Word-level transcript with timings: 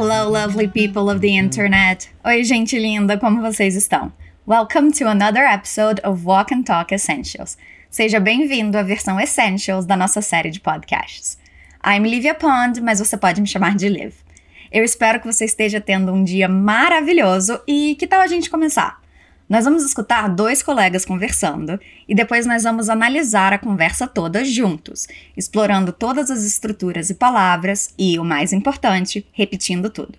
Hello, 0.00 0.30
lovely 0.30 0.68
people 0.68 1.10
of 1.10 1.20
the 1.20 1.36
internet! 1.36 2.08
Oi, 2.24 2.44
gente 2.44 2.78
linda, 2.78 3.18
como 3.18 3.40
vocês 3.40 3.74
estão? 3.74 4.12
Welcome 4.46 4.92
to 4.92 5.08
another 5.08 5.44
episode 5.44 6.00
of 6.04 6.24
Walk 6.24 6.54
and 6.54 6.62
Talk 6.62 6.94
Essentials. 6.94 7.58
Seja 7.90 8.20
bem-vindo 8.20 8.78
à 8.78 8.84
versão 8.84 9.18
Essentials 9.18 9.86
da 9.86 9.96
nossa 9.96 10.22
série 10.22 10.50
de 10.52 10.60
podcasts. 10.60 11.36
I'm 11.84 12.08
Livia 12.08 12.32
Pond, 12.32 12.80
mas 12.80 13.00
você 13.00 13.16
pode 13.16 13.40
me 13.40 13.48
chamar 13.48 13.74
de 13.74 13.88
Liv. 13.88 14.14
Eu 14.70 14.84
espero 14.84 15.18
que 15.18 15.26
você 15.26 15.44
esteja 15.44 15.80
tendo 15.80 16.12
um 16.12 16.22
dia 16.22 16.48
maravilhoso 16.48 17.60
e 17.66 17.96
que 17.98 18.06
tal 18.06 18.20
a 18.20 18.28
gente 18.28 18.48
começar? 18.48 18.97
Nós 19.48 19.64
vamos 19.64 19.82
escutar 19.82 20.28
dois 20.28 20.62
colegas 20.62 21.06
conversando 21.06 21.80
e 22.06 22.14
depois 22.14 22.44
nós 22.44 22.64
vamos 22.64 22.90
analisar 22.90 23.50
a 23.50 23.58
conversa 23.58 24.06
toda 24.06 24.44
juntos, 24.44 25.08
explorando 25.34 25.90
todas 25.90 26.30
as 26.30 26.44
estruturas 26.44 27.08
e 27.08 27.14
palavras 27.14 27.94
e, 27.98 28.18
o 28.18 28.24
mais 28.24 28.52
importante, 28.52 29.26
repetindo 29.32 29.88
tudo. 29.88 30.18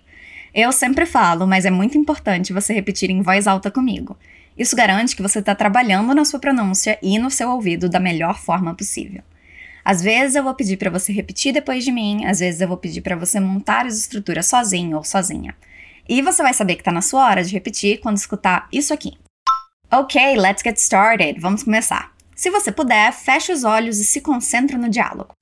Eu 0.52 0.72
sempre 0.72 1.06
falo, 1.06 1.46
mas 1.46 1.64
é 1.64 1.70
muito 1.70 1.96
importante 1.96 2.52
você 2.52 2.74
repetir 2.74 3.08
em 3.08 3.22
voz 3.22 3.46
alta 3.46 3.70
comigo. 3.70 4.18
Isso 4.58 4.74
garante 4.74 5.14
que 5.14 5.22
você 5.22 5.38
está 5.38 5.54
trabalhando 5.54 6.12
na 6.12 6.24
sua 6.24 6.40
pronúncia 6.40 6.98
e 7.00 7.16
no 7.16 7.30
seu 7.30 7.50
ouvido 7.50 7.88
da 7.88 8.00
melhor 8.00 8.36
forma 8.36 8.74
possível. 8.74 9.22
Às 9.84 10.02
vezes 10.02 10.34
eu 10.34 10.42
vou 10.42 10.54
pedir 10.54 10.76
para 10.76 10.90
você 10.90 11.12
repetir 11.12 11.52
depois 11.52 11.84
de 11.84 11.92
mim, 11.92 12.24
às 12.24 12.40
vezes 12.40 12.60
eu 12.60 12.66
vou 12.66 12.76
pedir 12.76 13.00
para 13.00 13.14
você 13.14 13.38
montar 13.38 13.86
as 13.86 13.96
estruturas 13.96 14.46
sozinho 14.46 14.96
ou 14.96 15.04
sozinha. 15.04 15.54
E 16.08 16.20
você 16.20 16.42
vai 16.42 16.52
saber 16.52 16.74
que 16.74 16.80
está 16.80 16.90
na 16.90 17.00
sua 17.00 17.24
hora 17.24 17.44
de 17.44 17.52
repetir 17.52 18.00
quando 18.00 18.16
escutar 18.16 18.66
isso 18.72 18.92
aqui. 18.92 19.19
Ok, 19.92 20.36
let's 20.36 20.62
get 20.62 20.78
started. 20.78 21.40
Vamos 21.40 21.64
começar. 21.64 22.12
Se 22.36 22.48
você 22.48 22.70
puder, 22.70 23.12
feche 23.12 23.52
os 23.52 23.64
olhos 23.64 23.98
e 23.98 24.04
se 24.04 24.20
concentre 24.20 24.76
no 24.76 24.88
diálogo. 24.88 25.34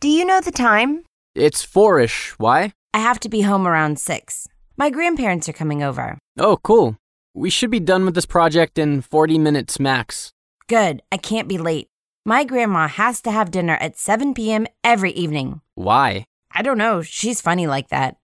Do 0.00 0.06
you 0.06 0.24
know 0.24 0.40
the 0.40 0.52
time? 0.52 1.02
It's 1.34 1.64
four-ish. 1.64 2.34
Why? 2.38 2.72
I 2.94 3.00
have 3.00 3.18
to 3.20 3.28
be 3.28 3.42
home 3.42 3.66
around 3.66 3.98
6. 3.98 4.46
My 4.76 4.90
grandparents 4.90 5.48
are 5.48 5.52
coming 5.52 5.82
over. 5.82 6.18
Oh, 6.38 6.56
cool. 6.62 6.96
We 7.34 7.50
should 7.50 7.70
be 7.70 7.80
done 7.80 8.04
with 8.04 8.14
this 8.14 8.26
project 8.26 8.78
in 8.78 9.02
40 9.02 9.38
minutes 9.38 9.80
max. 9.80 10.30
Good, 10.68 11.02
I 11.10 11.16
can't 11.16 11.48
be 11.48 11.58
late. 11.58 11.88
My 12.24 12.44
grandma 12.44 12.86
has 12.86 13.20
to 13.22 13.30
have 13.32 13.50
dinner 13.50 13.76
at 13.80 13.96
7 13.96 14.34
p.m. 14.34 14.66
every 14.84 15.10
evening. 15.10 15.60
Why? 15.74 16.24
I 16.54 16.62
don't 16.62 16.78
know, 16.78 17.02
she's 17.02 17.40
funny 17.40 17.66
like 17.66 17.88
that. 17.88 18.16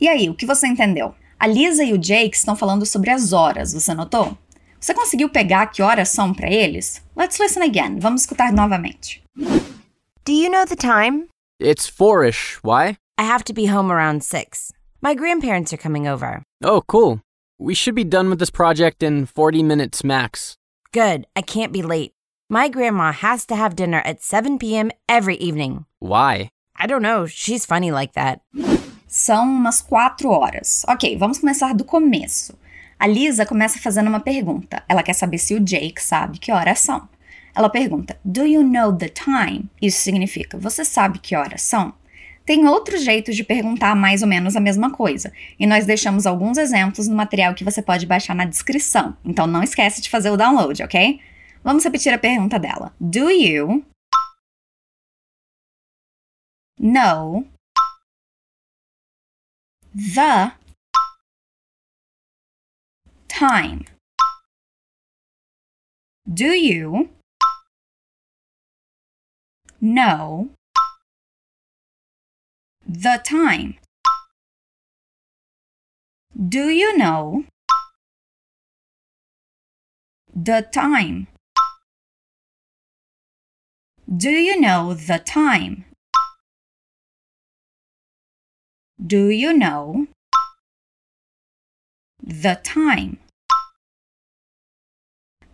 E 0.00 0.08
aí, 0.08 0.28
o 0.30 0.34
que 0.34 0.46
você 0.46 0.66
entendeu? 0.66 1.14
A 1.38 1.46
Lisa 1.46 1.84
e 1.84 1.92
o 1.92 1.98
Jake 1.98 2.36
estão 2.36 2.56
falando 2.56 2.86
sobre 2.86 3.10
as 3.10 3.32
horas, 3.32 3.72
você 3.72 3.92
notou? 3.94 4.36
Você 4.82 4.94
conseguiu 4.94 5.28
pegar 5.28 5.68
que 5.68 5.80
horas 5.80 6.08
são 6.08 6.34
para 6.34 6.50
eles? 6.50 7.00
Let's 7.16 7.38
listen 7.38 7.62
again. 7.62 8.00
Vamos 8.00 8.22
escutar 8.22 8.52
novamente. 8.52 9.22
Do 9.36 10.32
you 10.32 10.50
know 10.50 10.66
the 10.66 10.74
time? 10.74 11.28
It's 11.60 11.86
four-ish. 11.86 12.58
Why? 12.64 12.96
I 13.16 13.22
have 13.22 13.44
to 13.44 13.52
be 13.54 13.66
home 13.66 13.92
around 13.92 14.24
6. 14.24 14.72
My 15.00 15.14
grandparents 15.14 15.72
are 15.72 15.80
coming 15.80 16.08
over. 16.08 16.42
Oh, 16.64 16.82
cool. 16.88 17.20
We 17.60 17.74
should 17.74 17.94
be 17.94 18.02
done 18.02 18.28
with 18.28 18.40
this 18.40 18.50
project 18.50 19.04
in 19.04 19.26
40 19.26 19.62
minutes 19.62 20.02
max. 20.02 20.56
Good, 20.92 21.26
I 21.36 21.42
can't 21.42 21.72
be 21.72 21.82
late. 21.82 22.10
My 22.50 22.68
grandma 22.68 23.12
has 23.12 23.46
to 23.46 23.54
have 23.54 23.76
dinner 23.76 24.02
at 24.04 24.20
7 24.20 24.58
p.m. 24.58 24.90
every 25.08 25.36
evening. 25.36 25.86
Why? 26.00 26.48
I 26.76 26.88
don't 26.88 27.02
know, 27.02 27.26
she's 27.26 27.64
funny 27.64 27.92
like 27.92 28.14
that. 28.14 28.40
São 29.06 29.44
umas 29.44 29.80
quatro 29.80 30.30
horas. 30.30 30.84
Ok, 30.88 31.16
vamos 31.18 31.38
começar 31.38 31.72
do 31.72 31.84
começo. 31.84 32.58
A 33.02 33.06
Lisa 33.08 33.44
começa 33.44 33.80
fazendo 33.80 34.06
uma 34.06 34.20
pergunta. 34.20 34.80
Ela 34.88 35.02
quer 35.02 35.14
saber 35.14 35.38
se 35.38 35.56
o 35.56 35.58
Jake 35.58 36.00
sabe 36.00 36.38
que 36.38 36.52
horas 36.52 36.78
são. 36.78 37.08
Ela 37.52 37.68
pergunta: 37.68 38.16
Do 38.24 38.46
you 38.46 38.62
know 38.62 38.96
the 38.96 39.08
time? 39.08 39.68
Isso 39.82 39.98
significa: 39.98 40.56
Você 40.56 40.84
sabe 40.84 41.18
que 41.18 41.34
horas 41.34 41.62
são? 41.62 41.92
Tem 42.46 42.64
outros 42.68 43.02
jeitos 43.02 43.34
de 43.34 43.42
perguntar 43.42 43.96
mais 43.96 44.22
ou 44.22 44.28
menos 44.28 44.54
a 44.54 44.60
mesma 44.60 44.92
coisa, 44.92 45.32
e 45.58 45.66
nós 45.66 45.84
deixamos 45.84 46.28
alguns 46.28 46.56
exemplos 46.56 47.08
no 47.08 47.16
material 47.16 47.54
que 47.54 47.64
você 47.64 47.82
pode 47.82 48.06
baixar 48.06 48.36
na 48.36 48.44
descrição. 48.44 49.16
Então 49.24 49.48
não 49.48 49.64
esquece 49.64 50.00
de 50.00 50.08
fazer 50.08 50.30
o 50.30 50.36
download, 50.36 50.80
ok? 50.84 51.18
Vamos 51.64 51.82
repetir 51.82 52.14
a 52.14 52.18
pergunta 52.18 52.56
dela. 52.56 52.94
Do 53.00 53.28
you 53.28 53.84
know 56.78 57.44
the 59.92 60.52
time? 63.42 63.84
Do 66.32 66.50
you 66.50 67.10
know 69.80 70.50
the 72.86 73.20
time? 73.24 73.74
Do 76.54 76.68
you 76.68 76.96
know 76.96 77.44
the 80.32 80.60
time? 80.72 81.26
Do 84.24 84.30
you 84.30 84.60
know 84.60 84.94
the 84.94 85.18
time? 85.18 85.84
Do 89.04 89.30
you 89.30 89.52
know 89.52 90.06
the 92.22 92.60
time? 92.62 93.21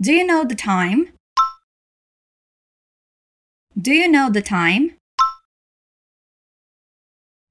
Do 0.01 0.13
you 0.13 0.25
know 0.25 0.47
the 0.47 0.55
time? 0.55 1.09
Do 3.77 3.93
you 3.93 4.09
know 4.09 4.31
the 4.31 4.41
time? 4.41 4.95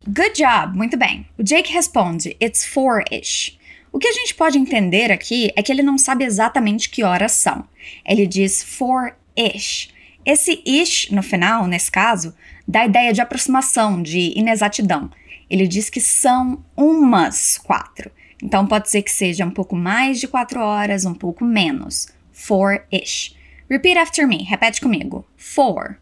Good 0.06 0.36
job, 0.36 0.74
muito 0.74 0.96
bem. 0.96 1.28
O 1.38 1.44
Jake 1.44 1.74
responde: 1.74 2.38
It's 2.42 2.66
four-ish. 2.66 3.60
O 3.92 4.00
que 4.00 4.08
a 4.08 4.14
gente 4.14 4.34
pode 4.34 4.58
entender 4.58 5.12
aqui 5.12 5.52
é 5.58 5.62
que 5.62 5.74
ele 5.74 5.84
não 5.84 5.98
sabe 5.98 6.24
exatamente 6.24 6.90
que 6.90 7.04
horas 7.04 7.34
são. 7.34 7.68
Ele 8.06 8.26
diz 8.26 8.64
four-ish. 8.64 9.90
Esse 10.26 10.64
ish 10.66 11.12
no 11.12 11.22
final, 11.22 11.68
nesse 11.68 11.92
caso, 11.92 12.34
dá 12.66 12.84
a 12.84 12.86
ideia 12.86 13.12
de 13.12 13.20
aproximação, 13.20 14.02
de 14.02 14.32
inexatidão. 14.40 15.12
Ele 15.50 15.68
diz 15.68 15.90
que 15.90 16.00
são 16.00 16.64
umas 16.78 17.58
quatro. 17.58 18.10
Então 18.42 18.66
pode 18.66 18.90
ser 18.90 19.02
que 19.02 19.12
seja 19.12 19.46
um 19.46 19.52
pouco 19.52 19.76
mais 19.76 20.18
de 20.18 20.30
quatro 20.30 20.62
horas, 20.62 21.04
um 21.04 21.14
pouco 21.14 21.44
menos. 21.44 22.16
Four-ish. 22.48 23.36
Repeat 23.68 23.98
after 23.98 24.26
me. 24.26 24.46
Repete 24.46 24.80
comigo. 24.80 25.26
Four. 25.36 26.00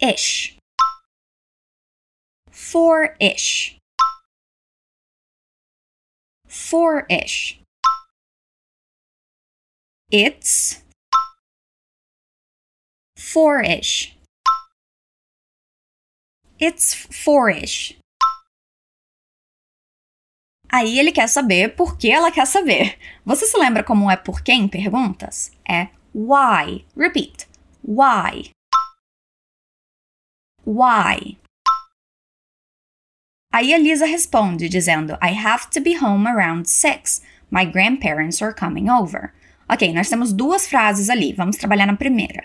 Ish. 0.00 0.56
Four-ish. 2.52 3.76
Four-ish. 6.46 7.60
It's 10.12 10.84
four-ish. 13.16 14.16
It's 16.60 16.94
four-ish. 16.94 17.98
Aí 20.68 20.98
ele 20.98 21.12
quer 21.12 21.28
saber 21.28 21.74
por 21.74 21.96
que 21.96 22.10
ela 22.10 22.30
quer 22.30 22.46
saber. 22.46 22.98
Você 23.24 23.46
se 23.46 23.56
lembra 23.56 23.82
como 23.82 24.10
é 24.10 24.16
por 24.16 24.42
quem 24.42 24.68
perguntas? 24.68 25.52
É 25.68 25.88
why. 26.14 26.84
Repeat. 26.96 27.46
Why. 27.82 28.50
Why. 30.64 31.38
Aí 33.52 33.72
a 33.72 33.78
Lisa 33.78 34.04
responde 34.04 34.68
dizendo 34.68 35.16
I 35.22 35.32
have 35.32 35.68
to 35.70 35.80
be 35.80 35.96
home 35.96 36.28
around 36.28 36.68
six. 36.68 37.22
My 37.50 37.64
grandparents 37.64 38.42
are 38.42 38.52
coming 38.52 38.90
over. 38.90 39.32
Ok, 39.68 39.92
nós 39.92 40.08
temos 40.08 40.32
duas 40.32 40.66
frases 40.66 41.08
ali. 41.08 41.32
Vamos 41.32 41.56
trabalhar 41.56 41.86
na 41.86 41.96
primeira. 41.96 42.44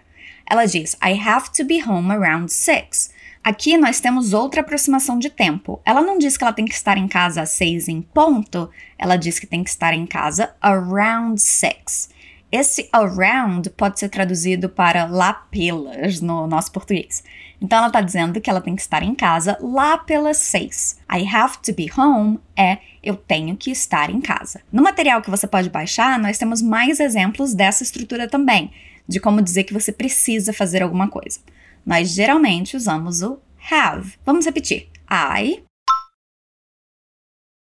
Ela 0.50 0.66
diz 0.66 0.96
I 1.03 1.20
have 1.20 1.50
to 1.52 1.66
be 1.66 1.82
home 1.84 2.14
around 2.14 2.52
six. 2.52 3.12
Aqui 3.43 3.76
nós 3.76 3.99
temos 3.99 4.34
outra 4.34 4.61
aproximação 4.61 5.17
de 5.17 5.28
tempo. 5.28 5.82
Ela 5.84 6.02
não 6.02 6.20
diz 6.20 6.38
que 6.38 6.43
ela 6.43 6.53
tem 6.53 6.66
que 6.66 6.76
estar 6.76 6.96
em 6.96 7.08
casa 7.08 7.41
às 7.41 7.49
seis 7.49 7.88
em 7.88 7.99
ponto, 7.99 8.70
ela 8.99 9.16
diz 9.16 9.40
que 9.40 9.47
tem 9.47 9.64
que 9.64 9.70
estar 9.72 9.96
em 9.96 10.05
casa 10.05 10.53
around 10.61 11.41
six. 11.41 12.09
Esse 12.52 12.88
around 12.91 13.67
pode 13.72 13.99
ser 13.99 14.09
traduzido 14.09 14.70
para 14.70 15.05
lá 15.05 15.34
pelas 15.34 16.22
no 16.22 16.46
nosso 16.46 16.72
português. 16.72 17.23
Então 17.59 17.79
ela 17.79 17.88
está 17.88 17.99
dizendo 18.02 18.40
que 18.40 18.49
ela 18.49 18.61
tem 18.61 18.76
que 18.76 18.82
estar 18.82 19.02
em 19.02 19.16
casa 19.16 19.58
lá 19.59 19.97
pelas 19.97 20.38
seis. 20.38 20.99
I 21.11 21.26
have 21.28 21.58
to 21.64 21.73
be 21.73 21.90
home 21.97 22.40
é 22.55 22.78
eu 23.02 23.16
tenho 23.16 23.58
que 23.58 23.72
estar 23.72 24.11
em 24.11 24.22
casa. 24.22 24.61
No 24.72 24.84
material 24.84 25.20
que 25.20 25.32
você 25.32 25.47
pode 25.47 25.70
baixar, 25.70 26.20
nós 26.20 26.38
temos 26.38 26.61
mais 26.61 26.99
exemplos 26.99 27.55
dessa 27.55 27.82
estrutura 27.82 28.28
também, 28.28 28.70
de 29.08 29.20
como 29.20 29.41
dizer 29.41 29.64
que 29.64 29.73
você 29.73 29.91
precisa 29.91 30.53
fazer 30.53 30.84
alguma 30.84 31.08
coisa 31.08 31.40
nós 31.85 32.09
geralmente 32.09 32.75
usamos 32.75 33.22
o 33.22 33.41
have. 33.72 34.17
Vamos 34.25 34.45
repetir. 34.45 34.89
I 35.09 35.63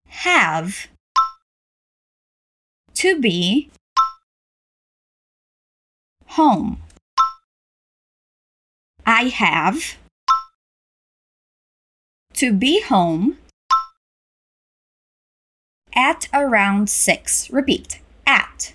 have 0.06 0.88
to 2.94 3.20
be 3.20 3.70
home. 6.36 6.82
I 9.06 9.28
have 9.28 9.96
to 12.34 12.52
be 12.52 12.82
home 12.82 13.38
at 15.94 16.28
around 16.32 16.90
6. 16.90 17.50
Repeat. 17.50 18.00
At. 18.26 18.74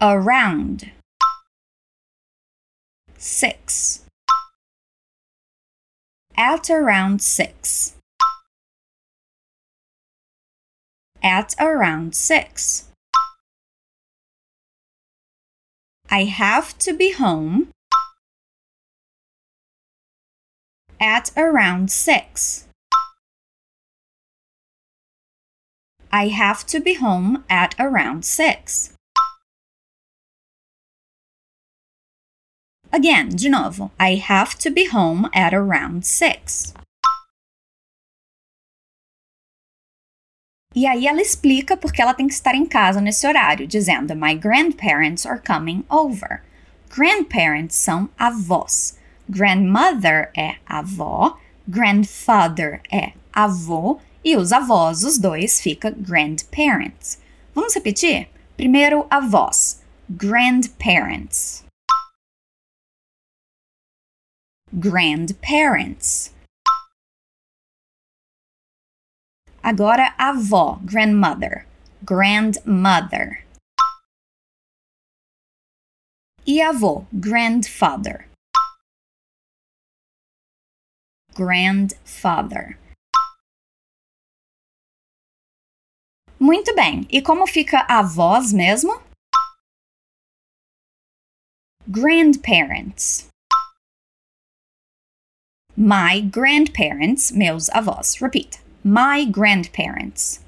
Around. 0.00 0.92
6. 3.24 4.04
At 6.36 6.68
around 6.68 7.22
6. 7.22 7.94
At 11.22 11.54
around 11.60 12.16
6. 12.16 12.88
I 16.10 16.24
have 16.24 16.76
to 16.78 16.92
be 16.92 17.12
home 17.12 17.68
at 21.00 21.30
around 21.36 21.92
6. 21.92 22.66
I 26.10 26.26
have 26.26 26.66
to 26.66 26.80
be 26.80 26.94
home 26.94 27.44
at 27.48 27.76
around 27.78 28.24
6. 28.24 28.94
Again, 32.92 33.30
de 33.30 33.48
novo. 33.48 33.90
I 33.98 34.16
have 34.28 34.58
to 34.58 34.70
be 34.70 34.84
home 34.84 35.30
at 35.34 35.54
around 35.54 36.06
6. 36.06 36.74
E 40.74 40.86
aí 40.86 41.06
ela 41.06 41.22
explica 41.22 41.74
porque 41.74 42.02
ela 42.02 42.12
tem 42.12 42.26
que 42.26 42.34
estar 42.34 42.54
em 42.54 42.66
casa 42.66 43.00
nesse 43.00 43.26
horário, 43.26 43.66
dizendo: 43.66 44.14
My 44.14 44.34
grandparents 44.34 45.24
are 45.24 45.40
coming 45.40 45.84
over. 45.88 46.42
Grandparents 46.94 47.76
são 47.76 48.10
avós. 48.18 48.98
Grandmother 49.28 50.30
é 50.36 50.56
avó, 50.66 51.38
grandfather 51.66 52.82
é 52.90 53.12
avô 53.32 53.98
e 54.22 54.36
os 54.36 54.52
avós, 54.52 55.02
os 55.02 55.16
dois, 55.16 55.62
fica 55.62 55.90
grandparents. 55.90 57.18
Vamos 57.54 57.74
repetir? 57.74 58.28
Primeiro, 58.56 59.06
avós. 59.10 59.80
Grandparents. 60.10 61.64
Grandparents. 64.74 66.34
Agora, 69.62 70.14
avó, 70.18 70.80
grandmother. 70.82 71.66
Grandmother. 72.02 73.46
E 76.46 76.62
avô, 76.62 77.06
grandfather. 77.12 78.28
Grandfather. 81.36 82.78
Muito 86.40 86.74
bem. 86.74 87.06
E 87.10 87.20
como 87.20 87.46
fica 87.46 87.86
avós 87.88 88.54
mesmo? 88.54 89.02
Grandparents. 91.86 93.31
My 95.76 96.20
grandparents, 96.20 97.32
meus 97.32 97.70
avós. 97.70 98.16
Repeat. 98.20 98.60
My 98.84 99.24
grandparents 99.24 100.40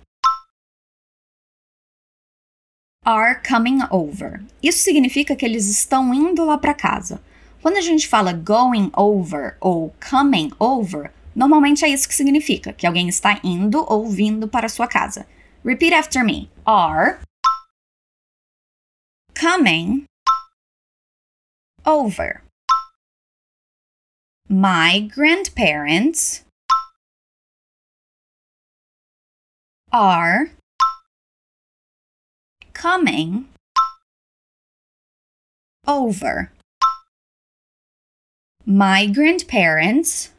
are 3.06 3.40
coming 3.42 3.80
over. 3.90 4.42
Isso 4.62 4.82
significa 4.82 5.34
que 5.34 5.44
eles 5.44 5.68
estão 5.68 6.12
indo 6.12 6.44
lá 6.44 6.58
para 6.58 6.74
casa. 6.74 7.22
Quando 7.62 7.78
a 7.78 7.80
gente 7.80 8.06
fala 8.06 8.34
going 8.34 8.90
over 8.94 9.56
ou 9.60 9.94
coming 10.10 10.50
over, 10.58 11.10
normalmente 11.34 11.84
é 11.84 11.88
isso 11.88 12.06
que 12.06 12.14
significa, 12.14 12.74
que 12.74 12.86
alguém 12.86 13.08
está 13.08 13.40
indo 13.42 13.82
ou 13.90 14.06
vindo 14.06 14.46
para 14.46 14.68
sua 14.68 14.86
casa. 14.86 15.26
Repeat 15.64 15.94
after 15.94 16.22
me. 16.22 16.50
Are 16.66 17.18
coming 19.34 20.04
over. 21.86 22.43
My 24.56 25.00
grandparents 25.00 26.44
are 29.90 30.50
coming 32.72 33.48
over. 35.88 36.52
My 38.64 39.06
grandparents 39.06 40.30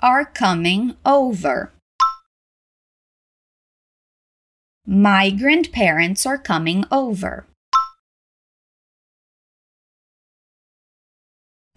are 0.00 0.26
coming 0.26 0.96
over. 1.06 1.72
My 4.86 5.30
grandparents 5.30 6.26
are 6.26 6.36
coming 6.36 6.84
over. 6.92 7.46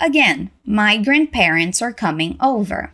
Again, 0.04 0.52
my 0.66 0.98
grandparents 0.98 1.82
are 1.82 1.94
coming 1.94 2.36
over. 2.42 2.92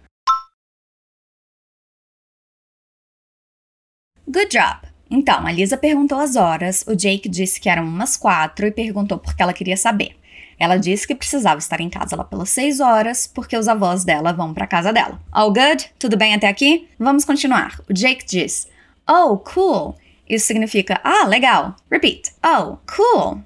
Good 4.32 4.52
job! 4.52 4.88
Então, 5.10 5.48
a 5.48 5.52
Lisa 5.52 5.76
perguntou 5.76 6.20
as 6.20 6.36
horas, 6.36 6.86
o 6.88 6.96
Jake 6.96 7.28
disse 7.28 7.60
que 7.60 7.68
eram 7.68 7.84
umas 7.84 8.16
quatro 8.16 8.68
e 8.68 8.72
perguntou 8.72 9.18
por 9.18 9.36
que 9.36 9.42
ela 9.42 9.54
queria 9.54 9.76
saber. 9.76 10.18
Ela 10.60 10.78
disse 10.78 11.08
que 11.08 11.16
precisava 11.16 11.58
estar 11.58 11.82
em 11.82 11.90
casa 11.90 12.16
lá 12.16 12.24
pelas 12.24 12.52
seis 12.52 12.80
horas, 12.80 13.26
porque 13.26 13.58
os 13.58 13.68
avós 13.68 14.04
dela 14.04 14.32
vão 14.32 14.54
para 14.54 14.68
casa 14.68 14.94
dela. 14.94 15.20
All 15.32 15.52
good? 15.52 15.90
Tudo 15.98 16.16
bem 16.16 16.36
até 16.36 16.48
aqui? 16.48 16.88
Vamos 17.00 17.26
continuar. 17.26 17.82
O 17.90 17.94
Jake 17.94 18.24
diz: 18.24 18.68
Oh, 19.10 19.36
cool! 19.36 19.98
Isso 20.30 20.46
significa 20.46 21.02
ah, 21.04 21.26
legal. 21.26 21.76
Repeat. 21.90 22.34
Oh, 22.46 22.78
cool. 22.86 23.44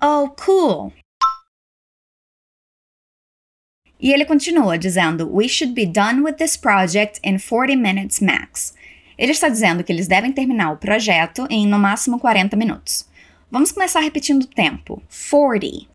Oh, 0.00 0.28
cool. 0.44 0.92
E 3.98 4.12
ele 4.12 4.24
continua 4.26 4.78
dizendo: 4.78 5.28
We 5.32 5.48
should 5.48 5.74
be 5.74 5.86
done 5.86 6.20
with 6.20 6.34
this 6.34 6.56
project 6.56 7.20
in 7.24 7.38
40 7.38 7.76
minutes 7.76 8.20
max. 8.20 8.74
Ele 9.18 9.32
está 9.32 9.48
dizendo 9.48 9.82
que 9.82 9.90
eles 9.90 10.06
devem 10.06 10.32
terminar 10.32 10.72
o 10.72 10.76
projeto 10.76 11.46
em 11.48 11.66
no 11.66 11.78
máximo 11.78 12.20
40 12.20 12.56
minutos. 12.56 13.08
Vamos 13.50 13.72
começar 13.72 14.00
repetindo 14.00 14.42
o 14.42 14.46
tempo. 14.46 15.02
40. 15.30 15.88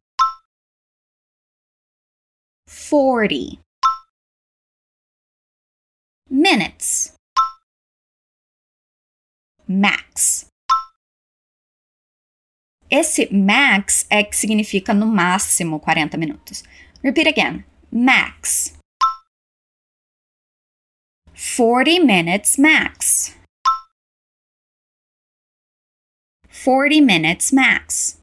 40. 2.89 3.61
Minutes. 6.29 7.13
Max. 9.67 10.50
Esse 12.91 13.33
max 13.33 14.05
é 14.09 14.21
que 14.21 14.35
significa 14.35 14.93
no 14.93 15.07
máximo 15.07 15.79
40 15.79 16.17
minutos. 16.17 16.61
Repeat 17.01 17.29
again 17.29 17.63
max. 17.89 18.77
40 21.33 22.05
minutes 22.05 22.57
max. 22.57 23.33
40 26.49 27.01
minutes 27.01 27.53
max. 27.53 28.17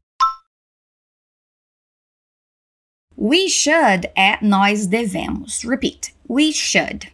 We 3.17 3.49
should 3.49 4.09
é 4.15 4.37
nós 4.41 4.85
devemos. 4.87 5.63
Repeat. 5.63 6.13
We 6.29 6.53
should. 6.53 7.11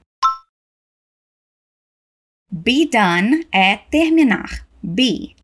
Be 2.52 2.86
done 2.86 3.48
é 3.52 3.78
terminar. 3.78 4.68
Be. 4.84 5.35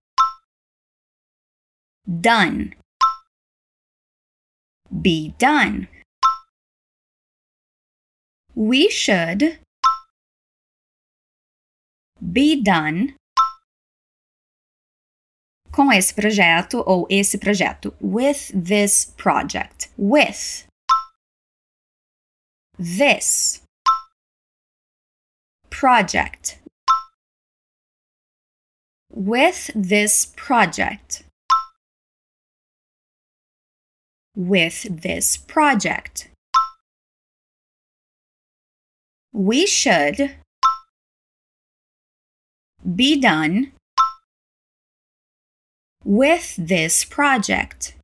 Done. 2.20 2.76
Be 5.02 5.34
done. 5.38 5.88
We 8.54 8.90
should 8.90 9.60
be 12.22 12.62
done 12.62 13.16
com 15.72 15.90
esse 15.92 16.12
projeto 16.12 16.84
ou 16.86 17.08
esse 17.10 17.38
projeto. 17.38 17.94
With 18.02 18.52
this 18.54 19.06
project. 19.16 19.90
With 19.98 20.68
this 22.78 23.62
project. 25.70 26.60
With 29.10 29.72
this 29.74 30.26
project. 30.36 31.24
With 34.36 35.02
this 35.02 35.38
project. 35.38 36.30
We 39.34 39.66
should 39.66 40.36
be 42.84 43.20
done 43.20 43.72
with 46.04 46.56
this 46.58 47.06
project. 47.06 47.96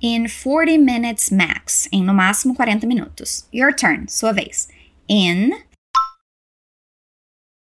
In 0.00 0.28
40 0.28 0.78
minutes 0.78 1.30
max. 1.30 1.88
Em 1.92 2.04
no 2.04 2.12
máximo 2.12 2.54
40 2.54 2.86
minutos. 2.86 3.44
Your 3.50 3.72
turn. 3.72 4.08
Sua 4.08 4.32
vez. 4.32 4.68
In 5.08 5.62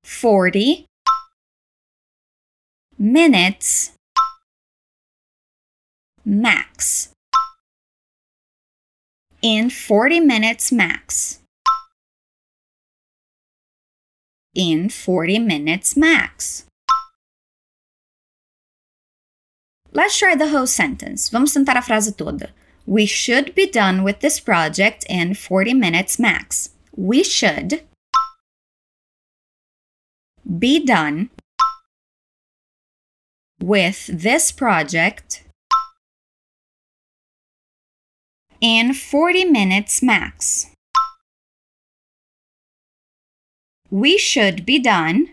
40 0.03 0.87
minutes 2.99 3.96
max. 6.26 7.11
In 9.42 9.71
40 9.71 10.18
minutes 10.21 10.73
max. 10.73 11.38
In 14.56 14.88
40 14.88 15.38
minutes 15.38 15.97
max. 15.97 16.64
Let's 19.92 20.18
try 20.18 20.35
the 20.35 20.49
whole 20.49 20.66
sentence. 20.66 21.30
Vamos 21.30 21.54
tentar 21.54 21.78
a 21.78 21.83
frase 21.83 22.14
toda. 22.16 22.50
We 22.87 23.06
should 23.06 23.54
be 23.54 23.66
done 23.71 24.02
with 24.02 24.21
this 24.21 24.40
project 24.40 25.06
in 25.09 25.35
40 25.35 25.75
minutes 25.75 26.18
max. 26.18 26.71
We 26.97 27.23
should 27.23 27.83
be 30.59 30.85
done 30.85 31.30
with 33.61 34.06
this 34.06 34.52
project 34.52 35.46
in 38.67 38.93
40 38.93 39.45
minutes 39.45 40.03
max. 40.03 40.73
We 43.93 44.19
should 44.19 44.67
be 44.67 44.81
done 44.81 45.29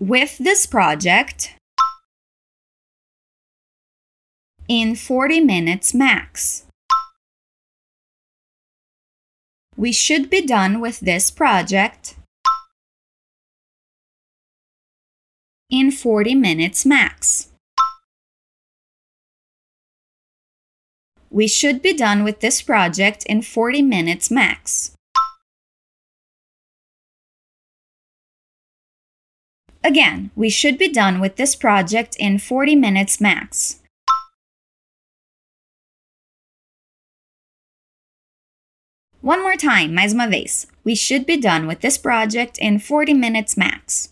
with 0.00 0.38
this 0.38 0.66
project 0.66 1.54
in 4.66 4.96
40 4.96 5.38
minutes 5.38 5.94
max. 5.94 6.64
We 9.76 9.92
should 9.92 10.28
be 10.28 10.44
done 10.44 10.80
with 10.80 10.98
this 10.98 11.30
project 11.30 12.16
in 15.70 15.92
40 15.92 16.34
minutes 16.34 16.84
max. 16.84 17.51
We 21.32 21.48
should 21.48 21.80
be 21.80 21.94
done 21.94 22.24
with 22.24 22.40
this 22.40 22.60
project 22.60 23.24
in 23.24 23.40
40 23.40 23.80
minutes 23.80 24.30
max. 24.30 24.92
Again, 29.82 30.30
we 30.36 30.50
should 30.50 30.76
be 30.76 30.92
done 30.92 31.20
with 31.20 31.36
this 31.36 31.56
project 31.56 32.16
in 32.16 32.38
40 32.38 32.76
minutes 32.76 33.18
max. 33.18 33.80
One 39.22 39.40
more 39.40 39.56
time, 39.56 39.94
mais 39.94 40.12
uma 40.12 40.28
vez. 40.28 40.66
We 40.84 40.94
should 40.94 41.24
be 41.24 41.38
done 41.38 41.66
with 41.66 41.80
this 41.80 41.96
project 41.96 42.58
in 42.58 42.78
40 42.78 43.14
minutes 43.14 43.56
max. 43.56 44.11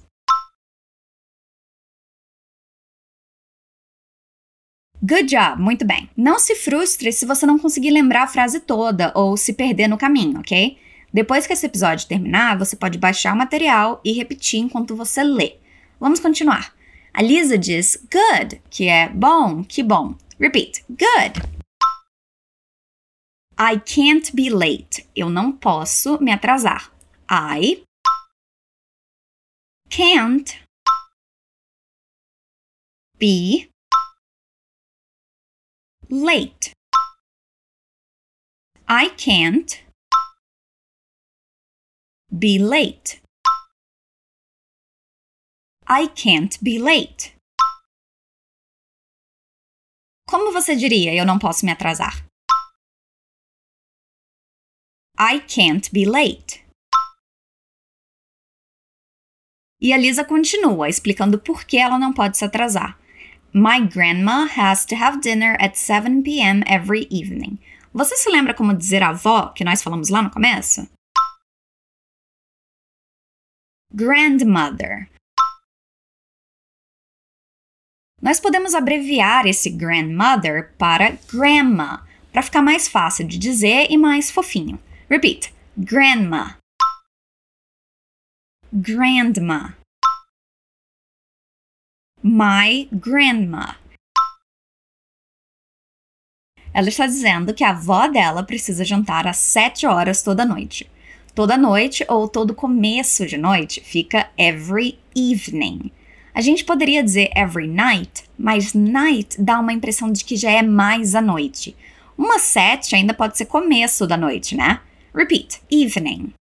Good 5.03 5.35
job, 5.35 5.59
muito 5.59 5.87
bem. 5.87 6.11
Não 6.15 6.39
se 6.39 6.55
frustre 6.55 7.11
se 7.11 7.25
você 7.25 7.47
não 7.47 7.59
conseguir 7.59 7.91
lembrar 7.91 8.25
a 8.25 8.27
frase 8.27 8.61
toda 8.61 9.11
ou 9.15 9.35
se 9.35 9.55
perder 9.55 9.89
no 9.89 9.97
caminho, 9.97 10.39
ok? 10.41 10.77
Depois 11.11 11.47
que 11.47 11.55
esse 11.55 11.65
episódio 11.65 12.07
terminar, 12.07 12.59
você 12.59 12.77
pode 12.77 12.99
baixar 12.99 13.33
o 13.33 13.39
material 13.39 14.03
e 14.05 14.13
repetir 14.13 14.61
enquanto 14.61 14.95
você 14.95 15.23
lê. 15.23 15.57
Vamos 15.99 16.21
continuar. 16.21 16.75
A 17.15 17.23
Lisa 17.23 17.57
diz 17.57 17.97
good, 18.13 18.61
que 18.69 18.89
é 18.89 19.09
bom, 19.09 19.65
que 19.65 19.83
bom. 19.83 20.15
Repeat, 20.39 20.85
good. 20.91 21.41
I 23.59 23.81
can't 23.81 24.37
be 24.37 24.51
late. 24.51 25.07
Eu 25.17 25.31
não 25.31 25.51
posso 25.51 26.23
me 26.23 26.31
atrasar. 26.31 26.93
I 27.31 27.83
can't 29.89 30.61
be 33.19 33.70
late. 36.11 36.73
I 38.89 39.11
can't 39.11 39.85
be 42.37 42.59
late. 42.59 43.23
I 45.87 46.09
can't 46.09 46.59
be 46.61 46.81
late. 46.81 47.37
Como 50.29 50.53
você 50.53 50.75
diria 50.75 51.15
eu 51.15 51.25
não 51.25 51.39
posso 51.39 51.65
me 51.65 51.71
atrasar? 51.71 52.27
I 55.17 55.41
can't 55.41 55.93
be 55.93 56.05
late. 56.07 56.65
E 59.81 59.93
a 59.93 59.97
Lisa 59.97 60.25
continua 60.25 60.89
explicando 60.89 61.41
por 61.41 61.65
que 61.65 61.77
ela 61.77 61.99
não 61.99 62.13
pode 62.13 62.37
se 62.37 62.45
atrasar. 62.45 62.99
My 63.53 63.81
grandma 63.81 64.47
has 64.47 64.87
to 64.87 64.95
have 64.95 65.21
dinner 65.21 65.57
at 65.59 65.77
7 65.77 66.23
p.m. 66.23 66.63
every 66.69 67.09
evening. 67.11 67.59
Você 67.93 68.17
se 68.17 68.31
lembra 68.31 68.55
como 68.55 68.73
dizer 68.73 69.03
avó 69.03 69.49
que 69.49 69.65
nós 69.65 69.83
falamos 69.83 70.09
lá 70.09 70.23
no 70.23 70.31
começo? 70.31 70.89
Grandmother. 73.93 75.11
Nós 78.23 78.39
podemos 78.39 78.73
abreviar 78.73 79.47
esse 79.47 79.69
grandmother 79.69 80.73
para 80.79 81.19
grandma, 81.29 82.07
para 82.33 82.43
ficar 82.43 82.63
mais 82.63 82.87
fácil 82.87 83.27
de 83.27 83.37
dizer 83.37 83.89
e 83.91 83.99
mais 83.99 84.31
fofinho. 84.31 84.79
Repeat: 85.09 85.53
grandma. 85.77 86.57
Grandma 88.73 89.80
my 92.23 92.89
grandma. 92.93 93.77
Ela 96.73 96.89
está 96.89 97.07
dizendo 97.07 97.53
que 97.53 97.65
a 97.65 97.71
avó 97.71 98.07
dela 98.07 98.43
precisa 98.43 98.85
jantar 98.85 99.27
às 99.27 99.39
7 99.39 99.87
horas 99.87 100.23
toda 100.23 100.45
noite. 100.45 100.89
Toda 101.35 101.57
noite 101.57 102.05
ou 102.09 102.29
todo 102.29 102.55
começo 102.55 103.27
de 103.27 103.37
noite 103.37 103.81
fica 103.81 104.31
every 104.37 104.99
evening. 105.17 105.91
A 106.33 106.41
gente 106.41 106.65
poderia 106.65 107.03
dizer 107.03 107.31
every 107.35 107.67
night, 107.67 108.25
mas 108.39 108.73
night 108.73 109.41
dá 109.41 109.59
uma 109.59 109.73
impressão 109.73 110.13
de 110.13 110.25
que 110.25 110.37
já 110.37 110.51
é 110.51 110.63
mais 110.63 111.15
à 111.15 111.21
noite. 111.21 111.77
Uma 112.17 112.39
7 112.39 112.95
ainda 112.95 113.15
pode 113.15 113.37
ser 113.37 113.47
começo 113.47 114.07
da 114.07 114.17
noite, 114.17 114.55
né? 114.55 114.81
Repeat: 115.15 115.61
evening. 115.71 116.33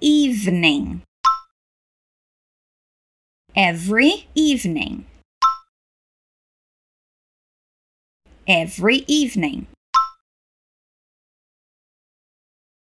Evening 0.00 1.02
every 3.56 4.26
evening. 4.34 5.04
Every 8.46 9.04
evening. 9.06 9.66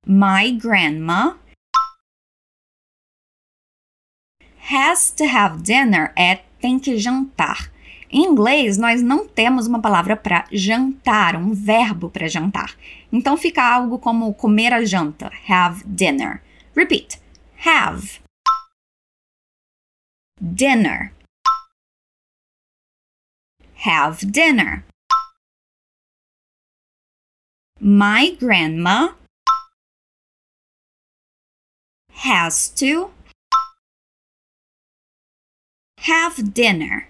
My 0.04 0.50
grandma 0.50 1.34
has 4.58 5.10
to 5.12 5.26
have 5.26 5.62
dinner 5.62 6.12
at 6.16 6.42
tem 6.60 6.78
que 6.78 6.98
jantar. 6.98 7.70
Em 8.10 8.24
inglês, 8.24 8.76
nós 8.76 9.02
não 9.02 9.26
temos 9.26 9.66
uma 9.66 9.80
palavra 9.80 10.16
para 10.16 10.44
jantar, 10.52 11.34
um 11.36 11.52
verbo 11.52 12.10
para 12.10 12.28
jantar. 12.28 12.74
Então 13.12 13.36
fica 13.36 13.62
algo 13.62 13.98
como 13.98 14.34
comer 14.34 14.72
a 14.72 14.84
janta, 14.84 15.30
have 15.48 15.82
dinner. 15.86 16.42
Repeat: 16.74 17.20
have 17.64 18.20
dinner. 20.42 21.12
Have 23.84 24.32
dinner. 24.32 24.84
My 27.80 28.36
grandma 28.38 29.14
has 32.10 32.68
to 32.68 33.10
have 35.98 36.54
dinner 36.54 37.08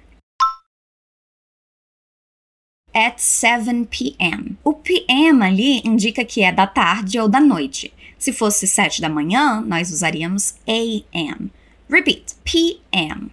at 2.95 3.21
7 3.21 3.87
p.m. 3.87 4.59
O 4.65 4.75
p.m. 4.75 5.43
ali 5.43 5.81
indica 5.85 6.25
que 6.25 6.43
é 6.43 6.53
da 6.53 6.67
tarde 6.67 7.19
ou 7.19 7.29
da 7.29 7.41
noite. 7.41 7.93
Se 8.19 8.33
fosse 8.33 8.67
7 8.67 9.01
da 9.01 9.09
manhã, 9.09 9.61
nós 9.61 9.91
usaríamos 9.91 10.55
a.m. 10.67 11.51
Repeat. 11.93 12.33
PM. 12.45 13.33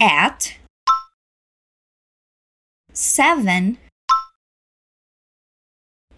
At 0.00 0.56
7 2.92 3.78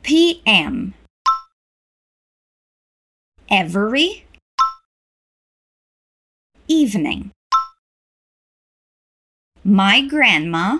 p.m. 0.02 0.94
Every 3.50 4.24
evening. 6.68 7.32
My 9.62 10.00
grandma 10.00 10.78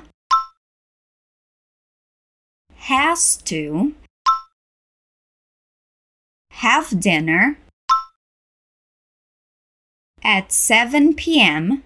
has 2.76 3.37
to 3.44 3.92
have 6.50 6.99
dinner 6.99 7.58
at 10.28 10.52
7 10.52 11.14
p.m. 11.14 11.82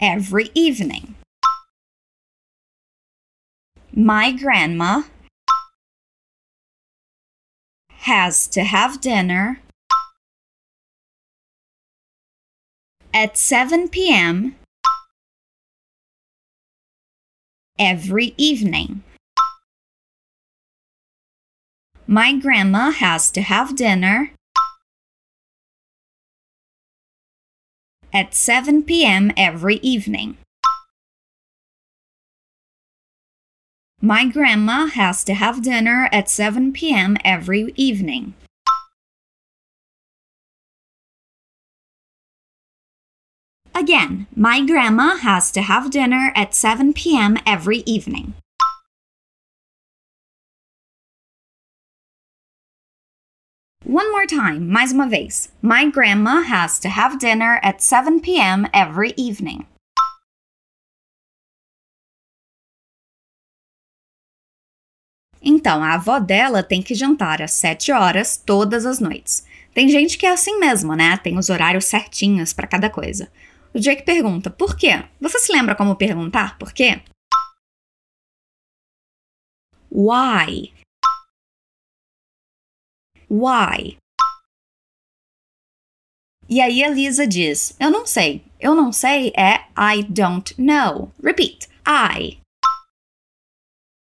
every 0.00 0.48
evening. 0.54 1.16
My 3.92 4.30
grandma 4.30 5.02
has 7.90 8.46
to 8.46 8.62
have 8.62 9.00
dinner 9.00 9.58
at 13.12 13.36
7 13.36 13.88
p.m. 13.88 14.54
every 17.76 18.34
evening. 18.36 19.02
My 22.06 22.38
grandma 22.38 22.92
has 22.92 23.32
to 23.32 23.40
have 23.40 23.74
dinner 23.74 24.30
at 28.12 28.34
7 28.34 28.82
p.m. 28.82 29.32
every 29.36 29.76
evening. 29.76 30.36
My 34.00 34.26
grandma 34.26 34.86
has 34.86 35.22
to 35.24 35.34
have 35.34 35.62
dinner 35.62 36.08
at 36.10 36.28
7 36.30 36.72
p.m. 36.72 37.16
every 37.24 37.72
evening. 37.76 38.34
Again, 43.74 44.26
my 44.34 44.64
grandma 44.64 45.16
has 45.16 45.50
to 45.52 45.62
have 45.62 45.90
dinner 45.90 46.32
at 46.34 46.54
7 46.54 46.92
p.m. 46.92 47.38
every 47.46 47.78
evening. 47.86 48.34
One 53.92 54.08
more 54.12 54.24
time, 54.24 54.60
mais 54.60 54.92
uma 54.92 55.08
vez. 55.08 55.52
My 55.60 55.90
grandma 55.90 56.42
has 56.42 56.78
to 56.78 56.88
have 56.88 57.18
dinner 57.18 57.58
at 57.60 57.82
7 57.82 58.20
p.m. 58.20 58.68
every 58.72 59.12
evening. 59.18 59.66
Então, 65.42 65.82
a 65.82 65.94
avó 65.94 66.20
dela 66.20 66.62
tem 66.62 66.80
que 66.80 66.94
jantar 66.94 67.42
às 67.42 67.50
7 67.54 67.90
horas 67.90 68.36
todas 68.36 68.86
as 68.86 69.00
noites. 69.00 69.44
Tem 69.74 69.88
gente 69.88 70.16
que 70.16 70.24
é 70.24 70.30
assim 70.30 70.60
mesmo, 70.60 70.94
né? 70.94 71.16
Tem 71.16 71.36
os 71.36 71.50
horários 71.50 71.86
certinhos 71.86 72.52
para 72.52 72.68
cada 72.68 72.88
coisa. 72.88 73.28
O 73.74 73.80
Jake 73.80 74.04
pergunta: 74.04 74.50
por 74.50 74.76
quê? 74.76 75.02
Você 75.20 75.40
se 75.40 75.50
lembra 75.50 75.74
como 75.74 75.96
perguntar 75.96 76.56
por 76.58 76.72
quê? 76.72 77.02
Why? 79.90 80.79
Why? 83.30 83.96
E 86.48 86.60
aí 86.60 86.82
Lisa 86.92 87.28
diz: 87.28 87.76
Eu 87.78 87.92
não 87.92 88.04
sei. 88.04 88.44
Eu 88.58 88.74
não 88.74 88.92
sei 88.92 89.32
é 89.36 89.68
I 89.78 90.02
don't 90.02 90.60
know. 90.60 91.12
Repeat. 91.22 91.68
I 91.86 92.40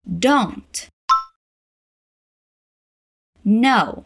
don't 0.05 0.89
know. 3.45 4.05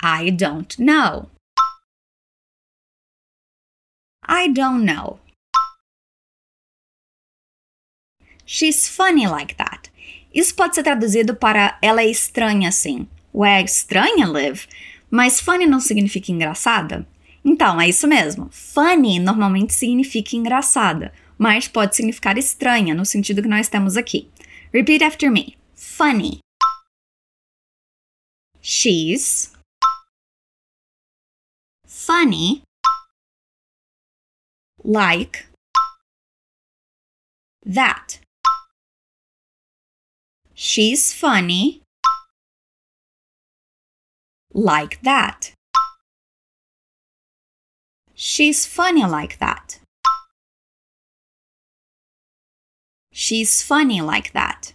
I 0.00 0.30
don't 0.30 0.78
know. 0.78 1.30
I 4.22 4.48
don't 4.52 4.84
know. 4.84 5.20
She's 8.44 8.88
funny 8.88 9.26
like 9.26 9.56
that. 9.56 9.90
Isso 10.34 10.54
pode 10.54 10.74
ser 10.74 10.82
traduzido 10.82 11.34
para 11.34 11.78
ela 11.80 12.02
é 12.02 12.06
estranha 12.06 12.68
assim. 12.68 13.08
Ué, 13.34 13.62
estranha, 13.62 14.26
Liv? 14.26 14.66
Mas 15.10 15.40
funny 15.40 15.66
não 15.66 15.80
significa 15.80 16.30
engraçada? 16.30 17.06
Então, 17.44 17.80
é 17.80 17.88
isso 17.88 18.06
mesmo. 18.06 18.48
Funny 18.50 19.18
normalmente 19.18 19.72
significa 19.72 20.36
engraçada, 20.36 21.12
mas 21.38 21.66
pode 21.66 21.96
significar 21.96 22.36
estranha 22.36 22.94
no 22.94 23.06
sentido 23.06 23.42
que 23.42 23.48
nós 23.48 23.68
temos 23.68 23.96
aqui. 23.96 24.28
Repeat 24.72 25.02
after 25.02 25.30
me. 25.30 25.56
Funny. 25.74 26.40
She's 28.60 29.52
funny 31.86 32.62
like 34.84 35.46
that. 37.64 38.20
She's 40.60 41.12
funny 41.12 41.82
like 44.52 45.00
that. 45.02 45.52
She's 48.12 48.66
funny 48.66 49.06
like 49.06 49.38
that. 49.38 49.78
She's 53.12 53.62
funny 53.62 54.00
like 54.00 54.32
that. 54.32 54.72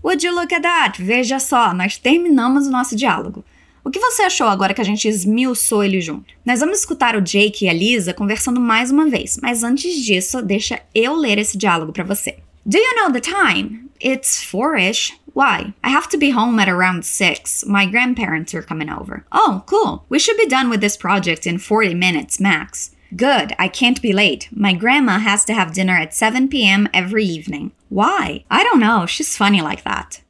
Would 0.00 0.22
you 0.22 0.32
look 0.32 0.52
at 0.52 0.62
that? 0.62 0.98
Veja 0.98 1.40
só, 1.40 1.74
nós 1.74 1.98
terminamos 1.98 2.68
o 2.68 2.70
nosso 2.70 2.94
diálogo. 2.94 3.44
O 3.84 3.90
que 3.90 3.98
você 3.98 4.22
achou 4.22 4.46
agora 4.46 4.74
que 4.74 4.80
a 4.80 4.84
gente 4.84 5.08
esmiuçou 5.08 5.82
ele 5.82 6.00
junto? 6.00 6.34
Nós 6.44 6.60
vamos 6.60 6.78
escutar 6.80 7.16
o 7.16 7.20
Jake 7.20 7.64
e 7.64 7.68
a 7.68 7.72
Lisa 7.72 8.12
conversando 8.12 8.60
mais 8.60 8.90
uma 8.90 9.08
vez, 9.08 9.38
mas 9.42 9.62
antes 9.62 10.04
disso, 10.04 10.42
deixa 10.42 10.80
eu 10.94 11.14
ler 11.14 11.38
esse 11.38 11.56
diálogo 11.56 11.92
para 11.92 12.04
você. 12.04 12.38
Do 12.66 12.76
you 12.76 12.96
know 12.96 13.12
the 13.12 13.20
time? 13.20 13.88
It's 14.00 14.44
four-ish. 14.44 15.12
Why? 15.34 15.72
I 15.82 15.90
have 15.90 16.08
to 16.10 16.18
be 16.18 16.30
home 16.30 16.60
at 16.60 16.68
around 16.68 17.04
6. 17.04 17.64
My 17.66 17.86
grandparents 17.86 18.54
are 18.54 18.62
coming 18.62 18.90
over. 18.90 19.24
Oh, 19.32 19.62
cool. 19.66 20.04
We 20.08 20.18
should 20.18 20.36
be 20.36 20.48
done 20.48 20.68
with 20.68 20.80
this 20.80 20.96
project 20.96 21.46
in 21.46 21.58
40 21.58 21.94
minutes 21.94 22.40
max. 22.40 22.90
Good, 23.16 23.54
I 23.58 23.68
can't 23.68 24.02
be 24.02 24.12
late. 24.12 24.48
My 24.52 24.74
grandma 24.74 25.18
has 25.18 25.44
to 25.46 25.54
have 25.54 25.72
dinner 25.72 25.94
at 25.94 26.12
7 26.12 26.48
p.m. 26.48 26.88
every 26.92 27.24
evening. 27.24 27.72
Why? 27.88 28.44
I 28.50 28.62
don't 28.64 28.80
know, 28.80 29.06
she's 29.06 29.36
funny 29.36 29.62
like 29.62 29.82
that. 29.84 30.20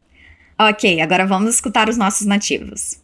Ok, 0.60 1.00
agora 1.00 1.24
vamos 1.24 1.54
escutar 1.54 1.88
os 1.88 1.96
nossos 1.96 2.26
nativos. 2.26 2.98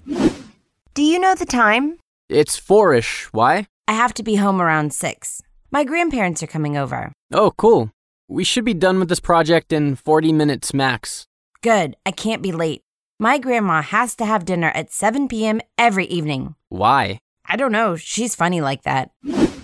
Do 0.95 1.03
you 1.03 1.21
know 1.21 1.37
the 1.37 1.47
time? 1.47 1.99
It's 2.29 2.57
four-ish. 2.57 3.29
Why? 3.33 3.67
I 3.87 3.93
have 3.93 4.13
to 4.15 4.25
be 4.25 4.37
home 4.37 4.61
around 4.61 4.93
6. 4.93 5.41
My 5.71 5.85
grandparents 5.85 6.43
are 6.43 6.49
coming 6.49 6.77
over. 6.77 7.13
Oh, 7.33 7.53
cool. 7.57 7.91
We 8.29 8.43
should 8.43 8.65
be 8.65 8.75
done 8.75 8.99
with 8.99 9.09
this 9.09 9.21
project 9.21 9.73
in 9.73 9.95
40 9.95 10.33
minutes 10.33 10.75
max. 10.75 11.27
Good, 11.63 11.95
I 12.05 12.11
can't 12.11 12.43
be 12.43 12.51
late. 12.51 12.81
My 13.21 13.39
grandma 13.39 13.83
has 13.83 14.17
to 14.17 14.25
have 14.25 14.45
dinner 14.45 14.73
at 14.75 14.91
7 14.91 15.29
p.m. 15.29 15.61
every 15.79 16.07
evening. 16.07 16.57
Why? 16.71 17.19
I 17.47 17.55
don't 17.57 17.71
know, 17.73 17.95
she's 17.95 18.35
funny 18.35 18.61
like 18.61 18.83
that. 18.83 19.11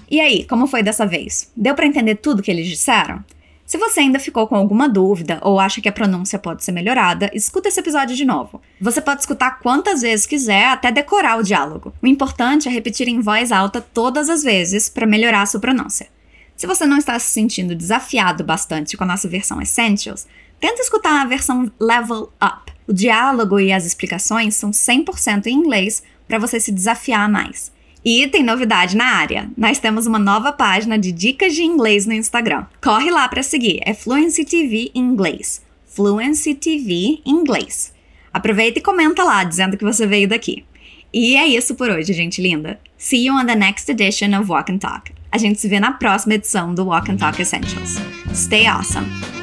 E 0.08 0.20
aí, 0.20 0.44
como 0.44 0.68
foi 0.68 0.82
dessa 0.84 1.06
vez? 1.06 1.50
Deu 1.56 1.74
para 1.74 1.86
entender 1.86 2.16
tudo 2.16 2.42
que 2.42 2.50
eles 2.52 2.68
disseram? 2.68 3.24
Se 3.70 3.78
você 3.78 4.00
ainda 4.00 4.18
ficou 4.18 4.48
com 4.48 4.56
alguma 4.56 4.88
dúvida 4.88 5.38
ou 5.42 5.60
acha 5.60 5.80
que 5.80 5.88
a 5.88 5.92
pronúncia 5.92 6.40
pode 6.40 6.64
ser 6.64 6.72
melhorada, 6.72 7.30
escuta 7.32 7.68
esse 7.68 7.78
episódio 7.78 8.16
de 8.16 8.24
novo. 8.24 8.60
Você 8.80 9.00
pode 9.00 9.20
escutar 9.20 9.60
quantas 9.60 10.02
vezes 10.02 10.26
quiser 10.26 10.66
até 10.66 10.90
decorar 10.90 11.38
o 11.38 11.42
diálogo. 11.44 11.94
O 12.02 12.06
importante 12.08 12.66
é 12.66 12.72
repetir 12.72 13.06
em 13.06 13.20
voz 13.20 13.52
alta 13.52 13.80
todas 13.80 14.28
as 14.28 14.42
vezes 14.42 14.88
para 14.88 15.06
melhorar 15.06 15.42
a 15.42 15.46
sua 15.46 15.60
pronúncia. 15.60 16.08
Se 16.56 16.66
você 16.66 16.84
não 16.84 16.98
está 16.98 17.16
se 17.20 17.30
sentindo 17.30 17.76
desafiado 17.76 18.42
bastante 18.42 18.96
com 18.96 19.04
a 19.04 19.06
nossa 19.06 19.28
versão 19.28 19.62
Essentials, 19.62 20.26
tenta 20.58 20.82
escutar 20.82 21.20
a 21.20 21.26
versão 21.26 21.70
Level 21.78 22.32
Up. 22.42 22.72
O 22.88 22.92
diálogo 22.92 23.60
e 23.60 23.72
as 23.72 23.86
explicações 23.86 24.56
são 24.56 24.72
100% 24.72 25.46
em 25.46 25.54
inglês 25.54 26.02
para 26.26 26.40
você 26.40 26.58
se 26.58 26.72
desafiar 26.72 27.30
mais. 27.30 27.70
E 28.04 28.26
tem 28.28 28.42
novidade 28.42 28.96
na 28.96 29.04
área. 29.04 29.50
Nós 29.56 29.78
temos 29.78 30.06
uma 30.06 30.18
nova 30.18 30.52
página 30.52 30.98
de 30.98 31.12
dicas 31.12 31.54
de 31.54 31.62
inglês 31.62 32.06
no 32.06 32.12
Instagram. 32.12 32.64
Corre 32.82 33.10
lá 33.10 33.28
para 33.28 33.42
seguir. 33.42 33.80
É 33.84 33.92
Fluency 33.92 34.44
TV 34.44 34.90
Inglês. 34.94 35.62
Fluency 35.86 36.54
TV 36.54 37.20
Inglês. 37.26 37.92
Aproveita 38.32 38.78
e 38.78 38.82
comenta 38.82 39.22
lá 39.22 39.44
dizendo 39.44 39.76
que 39.76 39.84
você 39.84 40.06
veio 40.06 40.28
daqui. 40.28 40.64
E 41.12 41.36
é 41.36 41.46
isso 41.46 41.74
por 41.74 41.90
hoje, 41.90 42.12
gente 42.12 42.40
linda. 42.40 42.78
See 42.96 43.26
you 43.26 43.34
on 43.34 43.46
the 43.46 43.56
next 43.56 43.90
edition 43.90 44.38
of 44.38 44.48
Walk 44.48 44.72
and 44.72 44.78
Talk. 44.78 45.12
A 45.32 45.38
gente 45.38 45.60
se 45.60 45.68
vê 45.68 45.80
na 45.80 45.92
próxima 45.92 46.34
edição 46.34 46.74
do 46.74 46.86
Walk 46.86 47.10
and 47.10 47.16
Talk 47.16 47.40
Essentials. 47.40 47.96
Stay 48.32 48.66
awesome! 48.66 49.39